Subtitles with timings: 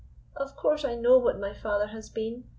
[0.35, 2.45] "Of course I know what my father has been.